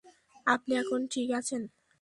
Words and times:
আপনি 0.47 0.73
এখন 0.75 0.99
ঠিক 1.07 1.29
আছেন। 1.31 1.61